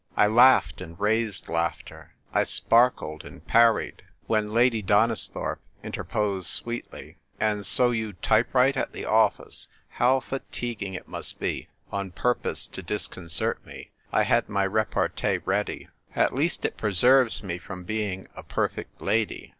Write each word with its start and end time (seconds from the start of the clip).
I 0.17 0.25
laughed 0.25 0.81
and 0.81 0.99
raised 0.99 1.47
laughter; 1.47 2.15
I 2.33 2.41
^ 2.41 2.47
sparkled 2.47 3.23
and 3.23 3.45
parried. 3.45 4.01
A 4.01 4.01
DRAWN 4.01 4.01
BATTLE. 4.01 4.27
1 4.27 4.39
89 4.41 4.47
When 4.47 4.53
Lady 4.55 4.81
Donisthorpe 4.81 5.59
interposed 5.83 6.47
sweetly, 6.47 7.17
"And 7.39 7.67
so 7.67 7.91
you 7.91 8.13
type 8.13 8.51
write 8.55 8.75
at 8.75 8.93
the 8.93 9.05
office! 9.05 9.67
How 9.89 10.19
fatiguing 10.19 10.95
it 10.95 11.07
must 11.07 11.39
be!" 11.39 11.67
on 11.91 12.09
purpose 12.09 12.65
to 12.65 12.81
discon 12.81 13.25
cert 13.25 13.63
me, 13.63 13.91
I 14.11 14.23
had 14.23 14.49
my 14.49 14.63
repartee 14.65 15.37
ready:" 15.45 15.87
At 16.15 16.33
least 16.33 16.65
it 16.65 16.77
preserves 16.77 17.43
me 17.43 17.59
from 17.59 17.83
being 17.83 18.27
a 18.35 18.41
perfect 18.41 19.01
lady." 19.03 19.49